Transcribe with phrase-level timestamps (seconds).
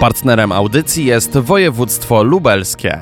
[0.00, 3.00] Partnerem audycji jest województwo lubelskie.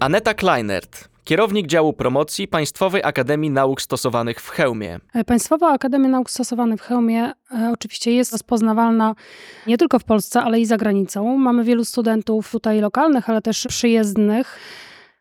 [0.00, 4.98] Aneta Kleinert, kierownik działu promocji Państwowej Akademii Nauk Stosowanych w Chełmie.
[5.14, 9.14] E, Państwowa Akademia Nauk Stosowanych w Chełmie e, oczywiście jest rozpoznawalna
[9.66, 11.36] nie tylko w Polsce, ale i za granicą.
[11.36, 14.58] Mamy wielu studentów tutaj lokalnych, ale też przyjezdnych.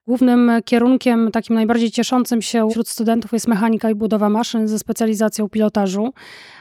[0.07, 5.50] Głównym kierunkiem, takim najbardziej cieszącym się wśród studentów jest mechanika i budowa maszyn ze specjalizacją
[5.50, 6.13] pilotażu,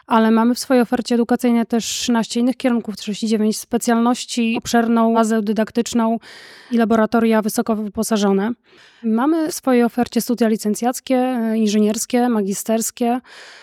[0.06, 6.18] ale mamy w swojej ofercie edukacyjnej też 13 innych kierunków, 39 specjalności, obszerną bazę dydaktyczną
[6.70, 8.52] i laboratoria wysoko wyposażone.
[9.02, 13.20] Mamy w swojej ofercie studia licencjackie, e, inżynierskie, magisterskie.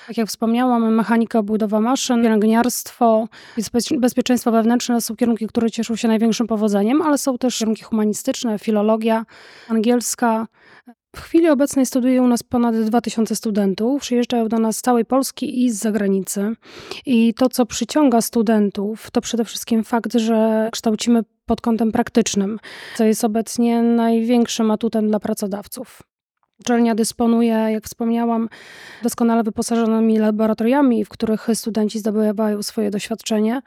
[0.07, 3.27] Tak jak wspomniałam, mechanika, budowa maszyn, pielęgniarstwo,
[3.57, 8.59] bezpie- bezpieczeństwo wewnętrzne są kierunki, które cieszą się największym powodzeniem, ale są też kierunki humanistyczne,
[8.59, 9.25] filologia,
[9.69, 10.47] angielska.
[11.15, 14.01] W chwili obecnej studiuje u nas ponad 2000 studentów.
[14.01, 16.53] Przyjeżdżają do nas z całej Polski i z zagranicy.
[17.05, 22.59] I to, co przyciąga studentów, to przede wszystkim fakt, że kształcimy pod kątem praktycznym,
[22.95, 26.01] co jest obecnie największym atutem dla pracodawców.
[26.59, 28.49] Uczelnia dysponuje, jak wspomniałam,
[29.03, 33.61] doskonale wyposażonymi laboratoriami, w których studenci zdobywają swoje doświadczenie.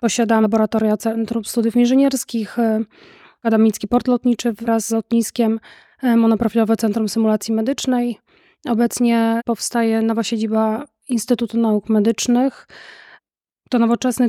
[0.00, 2.56] Posiada laboratoria Centrum Studiów Inżynierskich,
[3.40, 5.60] Akademicki Port Lotniczy wraz z lotniskiem,
[6.02, 8.18] monoprofilowe Centrum Symulacji Medycznej.
[8.68, 12.66] Obecnie powstaje nowa siedziba Instytutu Nauk Medycznych.
[13.70, 14.28] To nowoczesny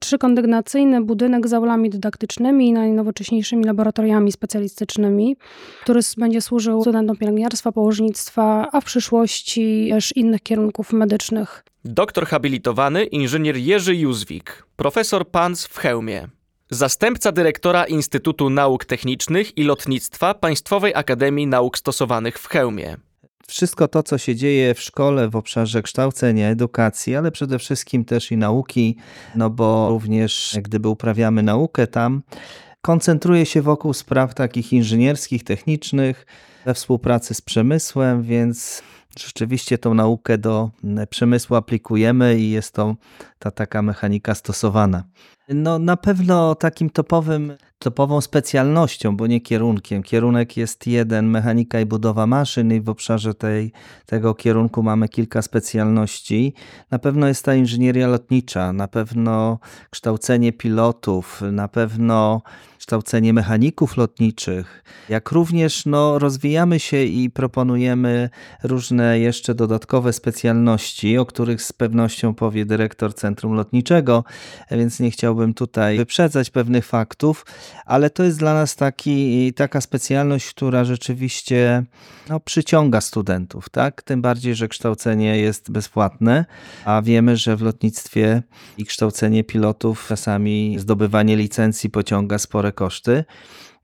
[0.00, 5.36] trzykondygnacyjny budynek z aulami dydaktycznymi i najnowocześniejszymi laboratoriami specjalistycznymi,
[5.82, 11.64] który będzie służył studentom pielęgniarstwa, położnictwa, a w przyszłości też innych kierunków medycznych.
[11.84, 16.28] Doktor habilitowany inżynier Jerzy Józwik, profesor PANS w Chełmie.
[16.72, 22.96] Zastępca dyrektora Instytutu Nauk Technicznych i Lotnictwa Państwowej Akademii Nauk Stosowanych w Chełmie.
[23.46, 28.32] Wszystko to, co się dzieje w szkole w obszarze kształcenia, edukacji, ale przede wszystkim też
[28.32, 28.96] i nauki,
[29.34, 32.22] no bo również gdyby uprawiamy naukę tam,
[32.80, 36.26] koncentruje się wokół spraw takich inżynierskich, technicznych,
[36.64, 38.82] we współpracy z przemysłem, więc
[39.18, 42.96] rzeczywiście tą naukę do mm, przemysłu aplikujemy i jest to
[43.38, 45.04] ta taka mechanika stosowana.
[45.48, 50.02] No na pewno takim topowym, topową specjalnością, bo nie kierunkiem.
[50.02, 53.72] Kierunek jest jeden, mechanika i budowa maszyn i w obszarze tej,
[54.06, 56.54] tego kierunku mamy kilka specjalności.
[56.90, 59.58] Na pewno jest ta inżynieria lotnicza, na pewno
[59.90, 62.42] kształcenie pilotów, na pewno
[62.80, 68.30] kształcenie mechaników lotniczych, jak również no, rozwijamy się i proponujemy
[68.62, 74.24] różne jeszcze dodatkowe specjalności, o których z pewnością powie dyrektor Centrum Lotniczego,
[74.70, 77.46] więc nie chciałbym tutaj wyprzedzać pewnych faktów,
[77.86, 81.84] ale to jest dla nas taki, taka specjalność, która rzeczywiście
[82.28, 84.02] no, przyciąga studentów, tak?
[84.02, 86.44] Tym bardziej, że kształcenie jest bezpłatne,
[86.84, 88.42] a wiemy, że w lotnictwie
[88.78, 93.24] i kształcenie pilotów czasami zdobywanie licencji pociąga spore koszty.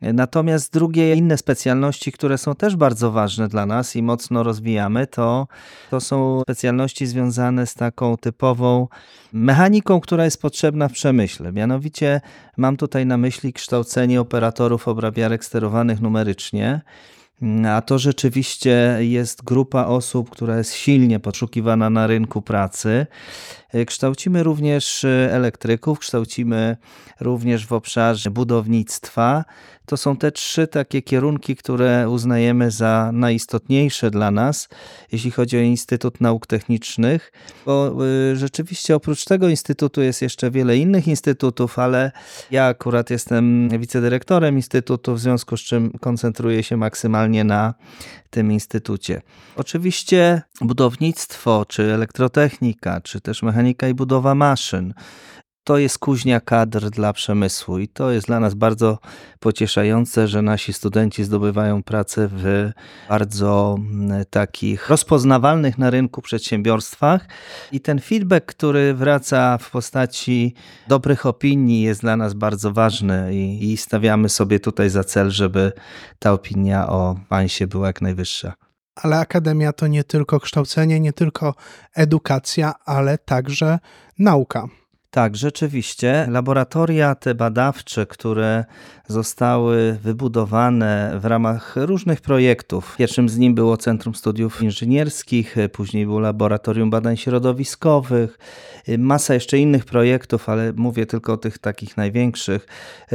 [0.00, 5.48] Natomiast drugie, inne specjalności, które są też bardzo ważne dla nas i mocno rozwijamy, to,
[5.90, 8.88] to są specjalności związane z taką typową
[9.32, 11.52] mechaniką, która jest potrzebna w przemyśle.
[11.52, 12.20] Mianowicie
[12.56, 16.80] mam tutaj na myśli kształcenie operatorów obrabiarek sterowanych numerycznie.
[17.68, 23.06] A to rzeczywiście jest grupa osób, która jest silnie poszukiwana na rynku pracy.
[23.86, 26.76] Kształcimy również elektryków, kształcimy
[27.20, 29.44] również w obszarze budownictwa.
[29.86, 34.68] To są te trzy takie kierunki, które uznajemy za najistotniejsze dla nas,
[35.12, 37.32] jeśli chodzi o Instytut Nauk Technicznych,
[37.66, 42.12] bo y, rzeczywiście oprócz tego instytutu jest jeszcze wiele innych instytutów, ale
[42.50, 47.74] ja akurat jestem wicedyrektorem instytutu, w związku z czym koncentruję się maksymalnie na
[48.30, 49.22] tym instytucie.
[49.56, 54.94] Oczywiście budownictwo, czy elektrotechnika, czy też mechanika i budowa maszyn
[55.66, 58.98] to jest kuźnia kadr dla przemysłu i to jest dla nas bardzo
[59.40, 62.70] pocieszające, że nasi studenci zdobywają pracę w
[63.08, 63.76] bardzo
[64.30, 67.28] takich rozpoznawalnych na rynku przedsiębiorstwach
[67.72, 70.54] i ten feedback, który wraca w postaci
[70.88, 75.72] dobrych opinii jest dla nas bardzo ważny i, i stawiamy sobie tutaj za cel, żeby
[76.18, 78.65] ta opinia o Pansie była jak najwyższa.
[78.96, 81.54] Ale akademia to nie tylko kształcenie, nie tylko
[81.94, 83.78] edukacja, ale także
[84.18, 84.68] nauka.
[85.16, 86.26] Tak, rzeczywiście.
[86.30, 88.64] Laboratoria te badawcze, które
[89.08, 92.96] zostały wybudowane w ramach różnych projektów.
[92.98, 98.38] Pierwszym z nim było Centrum Studiów Inżynierskich, później było Laboratorium Badań Środowiskowych,
[98.98, 102.66] masa jeszcze innych projektów, ale mówię tylko o tych takich największych.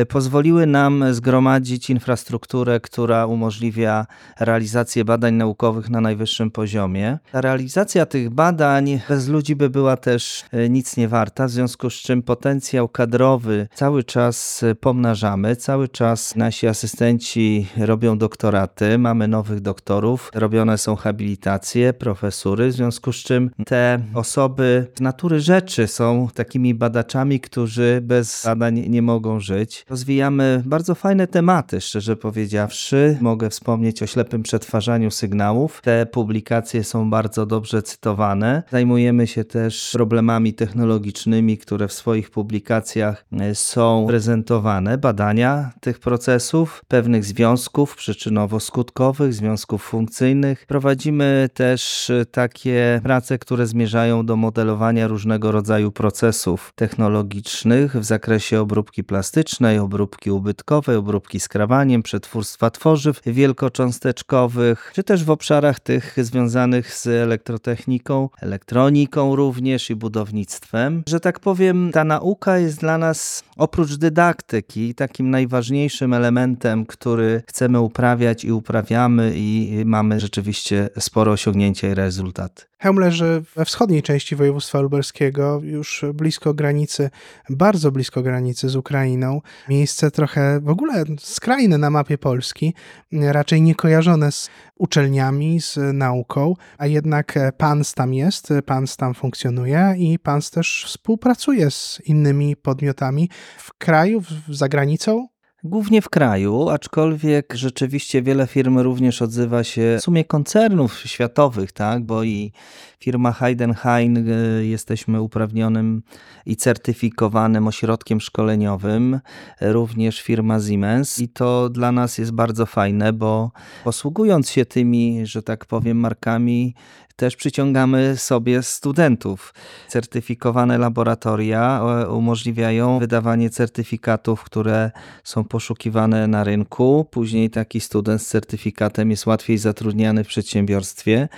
[0.09, 4.06] Pozwoliły nam zgromadzić infrastrukturę, która umożliwia
[4.39, 7.18] realizację badań naukowych na najwyższym poziomie.
[7.33, 12.23] Realizacja tych badań bez ludzi by była też nic nie warta, w związku z czym
[12.23, 20.77] potencjał kadrowy cały czas pomnażamy, cały czas nasi asystenci robią doktoraty, mamy nowych doktorów, robione
[20.77, 27.39] są habilitacje, profesury, w związku z czym te osoby z natury rzeczy są takimi badaczami,
[27.39, 29.85] którzy bez badań nie mogą żyć.
[29.89, 33.17] Rozwijamy bardzo fajne tematy, szczerze powiedziawszy.
[33.21, 35.81] Mogę wspomnieć o ślepym przetwarzaniu sygnałów.
[35.83, 38.63] Te publikacje są bardzo dobrze cytowane.
[38.71, 44.97] Zajmujemy się też problemami technologicznymi, które w swoich publikacjach e, są prezentowane.
[44.97, 50.65] Badania tych procesów, pewnych związków przyczynowo-skutkowych, związków funkcyjnych.
[50.65, 58.61] Prowadzimy też e, takie prace, które zmierzają do modelowania różnego rodzaju procesów technologicznych w zakresie
[58.61, 66.93] obróbki plastycznej, obróbki ubytkowej, obróbki skrawaniem, przetwórstwa tworzyw wielkocząsteczkowych, czy też w obszarach tych związanych
[66.93, 71.03] z elektrotechniką, elektroniką również i budownictwem.
[71.07, 71.60] Że tak powiem,
[71.93, 79.31] ta nauka jest dla nas oprócz dydaktyki takim najważniejszym elementem, który chcemy uprawiać i uprawiamy
[79.35, 82.70] i mamy rzeczywiście sporo osiągnięcia i rezultaty.
[82.81, 87.09] Chełm leży we wschodniej części województwa lubelskiego, już blisko granicy,
[87.49, 89.41] bardzo blisko granicy z Ukrainą.
[89.69, 92.73] Miejsce trochę w ogóle skrajne na mapie Polski,
[93.11, 99.93] raczej nie kojarzone z uczelniami, z nauką, a jednak PANS tam jest, PANS tam funkcjonuje
[99.97, 105.27] i PANS też współpracuje z innymi podmiotami w kraju, za granicą.
[105.63, 112.03] Głównie w kraju, aczkolwiek rzeczywiście wiele firm również odzywa się, w sumie koncernów światowych, tak,
[112.03, 112.51] bo i
[112.99, 116.03] firma Heidenhain y, jesteśmy uprawnionym
[116.45, 119.19] i certyfikowanym ośrodkiem szkoleniowym,
[119.61, 121.19] również firma Siemens.
[121.19, 123.51] I to dla nas jest bardzo fajne, bo
[123.83, 126.75] posługując się tymi, że tak powiem, markami,
[127.15, 129.53] też przyciągamy sobie studentów.
[129.87, 134.91] Certyfikowane laboratoria e, umożliwiają wydawanie certyfikatów, które
[135.23, 137.05] są poszukiwane na rynku.
[137.11, 141.29] Później taki student z certyfikatem jest łatwiej zatrudniany w przedsiębiorstwie.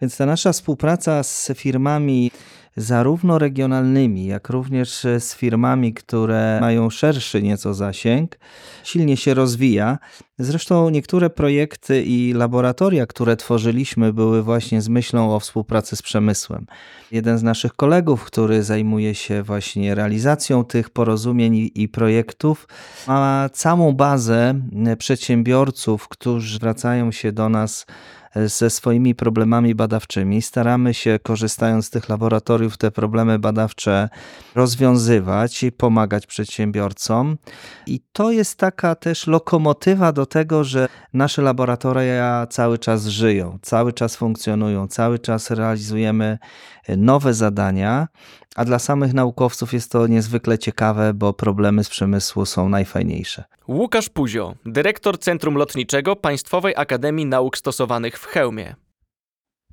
[0.00, 2.30] Więc ta nasza współpraca z firmami
[2.76, 8.38] zarówno regionalnymi, jak również z firmami, które mają szerszy nieco zasięg,
[8.84, 9.98] silnie się rozwija.
[10.38, 16.66] Zresztą niektóre projekty i laboratoria, które tworzyliśmy, były właśnie z myślą o współpracy z przemysłem.
[17.10, 22.68] Jeden z naszych kolegów, który zajmuje się właśnie realizacją tych porozumień i projektów,
[23.06, 24.54] ma całą bazę
[24.98, 27.86] przedsiębiorców, którzy zwracają się do nas
[28.46, 30.42] ze swoimi problemami badawczymi.
[30.42, 34.08] Staramy się, korzystając z tych laboratoriów, te problemy badawcze
[34.54, 37.36] rozwiązywać i pomagać przedsiębiorcom.
[37.86, 43.92] I to jest taka też lokomotywa do tego, że nasze laboratoria cały czas żyją, cały
[43.92, 46.38] czas funkcjonują, cały czas realizujemy
[46.96, 48.08] nowe zadania,
[48.54, 53.44] a dla samych naukowców jest to niezwykle ciekawe, bo problemy z przemysłu są najfajniejsze.
[53.68, 58.74] Łukasz Puzio, dyrektor Centrum Lotniczego Państwowej Akademii Nauk Stosowanych w Chełmie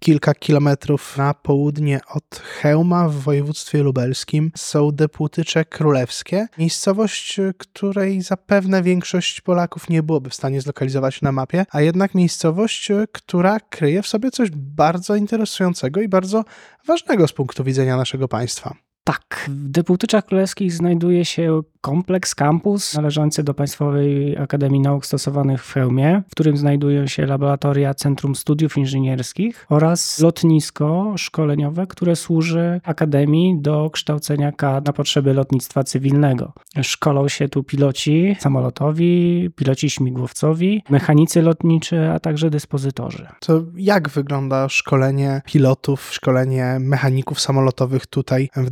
[0.03, 8.83] kilka kilometrów na południe od Chełma w województwie lubelskim są Deputycze Królewskie, miejscowość, której zapewne
[8.83, 14.07] większość Polaków nie byłoby w stanie zlokalizować na mapie, a jednak miejscowość, która kryje w
[14.07, 16.43] sobie coś bardzo interesującego i bardzo
[16.87, 18.90] ważnego z punktu widzenia naszego państwa.
[19.11, 25.73] Tak, w Deputyczach Królewskich znajduje się kompleks kampus należący do Państwowej Akademii Nauk Stosowanych w
[25.73, 33.61] Chełmie, w którym znajdują się laboratoria Centrum Studiów Inżynierskich oraz lotnisko szkoleniowe, które służy Akademii
[33.61, 36.53] do kształcenia kadr na potrzeby lotnictwa cywilnego.
[36.81, 43.27] Szkolą się tu piloci samolotowi, piloci śmigłowcowi, mechanicy lotniczy, a także dyspozytorzy.
[43.39, 48.69] To jak wygląda szkolenie pilotów, szkolenie mechaników samolotowych tutaj w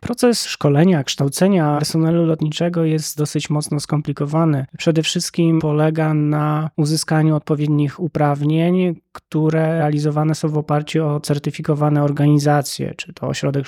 [0.00, 4.66] Proces szkolenia, kształcenia personelu lotniczego jest dosyć mocno skomplikowany.
[4.78, 12.94] Przede wszystkim polega na uzyskaniu odpowiednich uprawnień, które realizowane są w oparciu o certyfikowane organizacje,
[12.96, 13.66] czy to ośrodek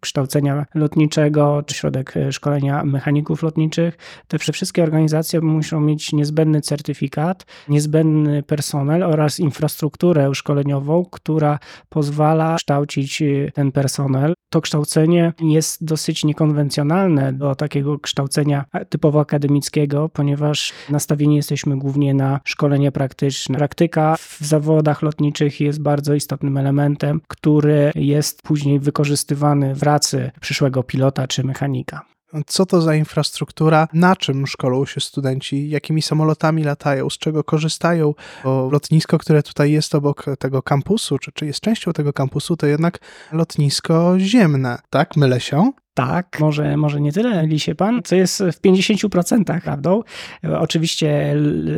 [0.00, 3.98] kształcenia lotniczego, czy środek szkolenia mechaników lotniczych.
[4.28, 13.22] Te wszystkie organizacje muszą mieć niezbędny certyfikat, niezbędny personel oraz infrastrukturę szkoleniową, która pozwala kształcić
[13.54, 14.34] ten personel.
[14.52, 22.40] To kształcenie jest dosyć niekonwencjonalne do takiego kształcenia typowo akademickiego, ponieważ nastawieni jesteśmy głównie na
[22.44, 23.58] szkolenie praktyczne.
[23.58, 30.82] Praktyka w zawodach lotniczych jest bardzo istotnym elementem, który jest później wykorzystywany w pracy przyszłego
[30.82, 32.10] pilota czy mechanika.
[32.46, 33.88] Co to za infrastruktura?
[33.92, 35.70] Na czym szkolą się studenci?
[35.70, 37.10] Jakimi samolotami latają?
[37.10, 38.14] Z czego korzystają?
[38.44, 42.66] Bo lotnisko, które tutaj jest obok tego kampusu, czy, czy jest częścią tego kampusu, to
[42.66, 42.98] jednak
[43.32, 44.78] lotnisko ziemne.
[44.90, 45.16] Tak?
[45.16, 45.72] Mylę się?
[45.94, 50.02] Tak, może, może nie tyle myli się pan, co jest w 50% prawdą.
[50.58, 51.34] Oczywiście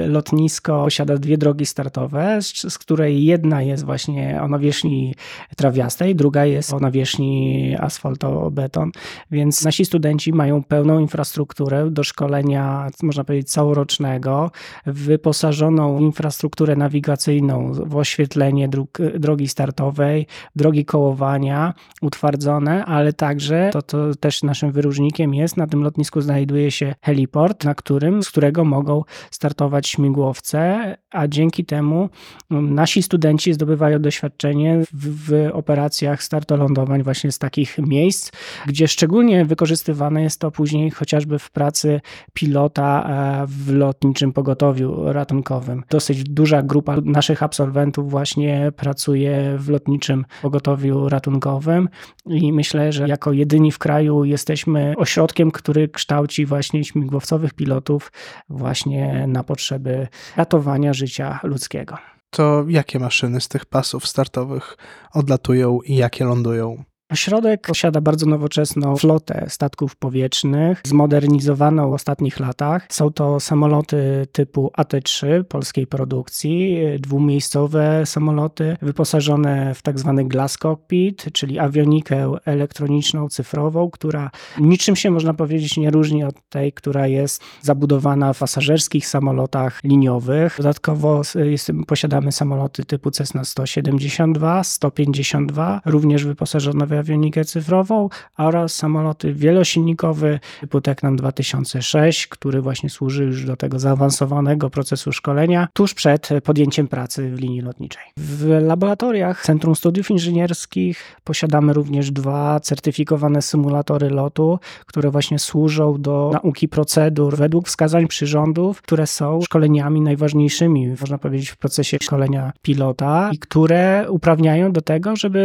[0.09, 5.15] lotnisko posiada dwie drogi startowe, z, z której jedna jest właśnie o nawierzchni
[5.57, 8.91] trawiastej, druga jest o nawierzchni asfaltobeton,
[9.31, 14.51] więc nasi studenci mają pełną infrastrukturę do szkolenia, można powiedzieć, całorocznego,
[14.87, 20.27] wyposażoną infrastrukturę nawigacyjną, w oświetlenie dróg, drogi startowej,
[20.57, 26.71] drogi kołowania utwardzone, ale także to, to też naszym wyróżnikiem jest, na tym lotnisku znajduje
[26.71, 32.09] się heliport, na którym, z którego mogą startować śmigłowce, a dzięki temu
[32.51, 38.33] mm, nasi studenci zdobywają doświadczenie w, w operacjach startolądowań właśnie z takich miejsc,
[38.67, 42.01] gdzie szczególnie wykorzystywane jest to później chociażby w pracy
[42.33, 43.05] pilota
[43.43, 45.83] e, w lotniczym pogotowiu ratunkowym.
[45.91, 51.89] Dosyć duża grupa naszych absolwentów właśnie pracuje w lotniczym pogotowiu ratunkowym
[52.27, 58.13] i myślę, że jako jedyni w kraju jesteśmy ośrodkiem, który kształci właśnie śmigłowcowych pilotów
[58.49, 61.97] właśnie na potrzeby ratowania życia ludzkiego.
[62.31, 64.77] To jakie maszyny z tych pasów startowych
[65.13, 66.85] odlatują i jakie lądują?
[67.13, 72.87] Ośrodek posiada bardzo nowoczesną flotę statków powietrznych, zmodernizowaną w ostatnich latach.
[72.91, 81.25] Są to samoloty typu AT-3 polskiej produkcji, dwumiejscowe samoloty wyposażone w tak zwany glass cockpit,
[81.33, 87.43] czyli awionikę elektroniczną, cyfrową, która niczym się można powiedzieć nie różni od tej, która jest
[87.63, 90.55] zabudowana w pasażerskich samolotach liniowych.
[90.57, 99.35] Dodatkowo jest, posiadamy samoloty typu Cessna 172, 152, również wyposażone w awionikę cyfrową oraz samoloty
[99.35, 106.29] wielosilnikowy typu Tecnam 2006, który właśnie służy już do tego zaawansowanego procesu szkolenia tuż przed
[106.45, 108.03] podjęciem pracy w linii lotniczej.
[108.17, 116.31] W laboratoriach Centrum Studiów Inżynierskich posiadamy również dwa certyfikowane symulatory lotu, które właśnie służą do
[116.33, 123.31] nauki procedur według wskazań przyrządów, które są szkoleniami najważniejszymi, można powiedzieć, w procesie szkolenia pilota
[123.33, 125.43] i które uprawniają do tego, żeby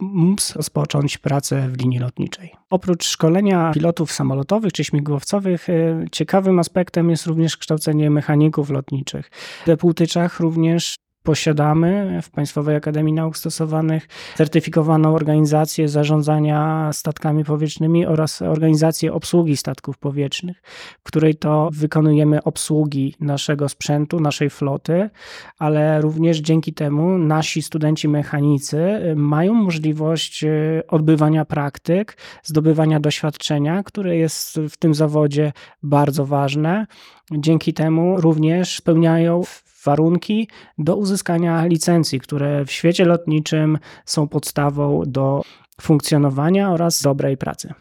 [0.00, 2.52] móc rozpocząć rozpocząć pracę w linii lotniczej.
[2.70, 9.30] Oprócz szkolenia pilotów samolotowych czy śmigłowcowych, e, ciekawym aspektem jest również kształcenie mechaników lotniczych.
[9.62, 10.96] W Deputyczach również
[11.28, 19.98] posiadamy w Państwowej Akademii Nauk Stosowanych certyfikowaną organizację zarządzania statkami powietrznymi oraz organizację obsługi statków
[19.98, 20.62] powietrznych,
[21.00, 25.10] w której to wykonujemy obsługi naszego sprzętu, naszej floty,
[25.58, 28.78] ale również dzięki temu nasi studenci mechanicy
[29.16, 36.86] mają możliwość e, odbywania praktyk, zdobywania doświadczenia, które jest w tym zawodzie bardzo ważne.
[37.32, 39.42] Dzięki temu również spełniają
[39.88, 45.42] warunki do uzyskania licencji, które w świecie lotniczym są podstawą do
[45.80, 47.72] funkcjonowania oraz dobrej pracy.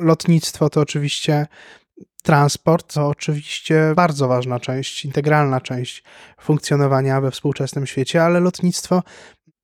[0.00, 1.46] Lotnictwo to oczywiście
[2.22, 6.04] transport, to oczywiście bardzo ważna część, integralna część
[6.40, 9.02] funkcjonowania we współczesnym świecie, ale lotnictwo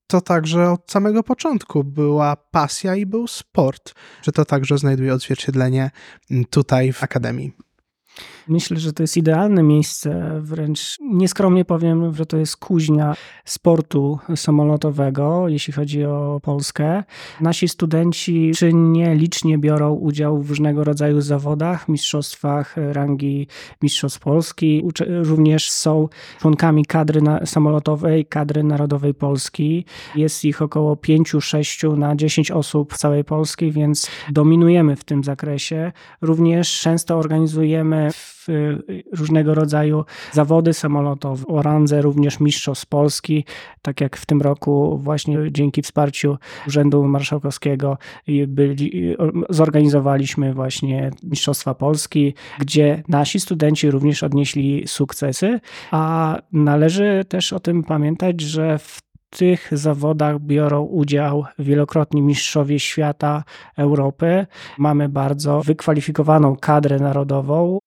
[0.06, 3.94] to także od samego początku była pasja i był sport.
[4.23, 5.90] Czy to także znajduje odzwierciedlenie
[6.50, 7.52] tutaj w Akademii?
[8.49, 13.14] Myślę, że to jest idealne miejsce, wręcz nieskromnie powiem, że to jest kuźnia
[13.45, 17.05] sportu samolotowego, jeśli chodzi o Polskę.
[17.40, 23.47] Nasi studenci czynnie, licznie biorą udział w różnego rodzaju zawodach, mistrzostwach rangi
[23.83, 24.83] Mistrzostw Polski.
[25.23, 26.09] Również są
[26.40, 29.85] członkami kadry samolotowej, kadry narodowej Polski.
[30.14, 35.93] Jest ich około 5-6 na 10 osób w całej Polski, więc dominujemy w tym zakresie.
[36.23, 38.11] Również często organizujemy
[39.12, 43.45] różnego rodzaju zawody samolotowe, o randze również mistrzostw Polski,
[43.83, 47.99] tak jak w tym roku właśnie dzięki wsparciu Urzędu Marszałkowskiego
[48.49, 49.17] byli,
[49.50, 57.83] zorganizowaliśmy właśnie Mistrzostwa Polski, gdzie nasi studenci również odnieśli sukcesy, a należy też o tym
[57.85, 59.00] pamiętać, że w
[59.31, 63.45] tych zawodach biorą udział wielokrotni mistrzowie świata,
[63.76, 64.47] Europy.
[64.78, 67.78] Mamy bardzo wykwalifikowaną kadrę narodową,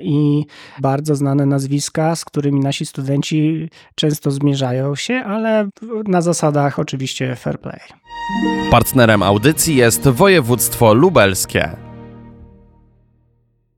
[0.00, 0.46] i
[0.80, 5.68] bardzo znane nazwiska, z którymi nasi studenci często zmierzają się, ale
[6.06, 7.80] na zasadach oczywiście fair play.
[8.70, 11.87] Partnerem audycji jest województwo lubelskie.